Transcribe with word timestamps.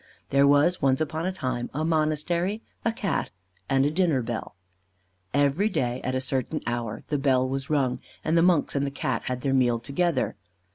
There 0.31 0.47
was 0.47 0.81
once 0.81 0.99
upon 0.99 1.27
a 1.27 1.31
time, 1.31 1.69
a 1.75 1.85
monastery, 1.85 2.63
a 2.83 2.91
Cat, 2.91 3.29
and 3.69 3.85
a 3.85 3.91
dinner 3.91 4.23
bell. 4.23 4.55
Every 5.31 5.69
day 5.69 6.01
at 6.03 6.15
a 6.15 6.19
certain 6.21 6.61
hour 6.65 7.03
the 7.09 7.19
bell 7.19 7.47
was 7.47 7.69
rung, 7.69 7.99
and 8.23 8.35
the 8.35 8.41
monks 8.41 8.75
and 8.75 8.83
the 8.83 8.89
Cat 8.89 9.21
had 9.25 9.41
their 9.41 9.53
meal 9.53 9.77
together. 9.77 10.37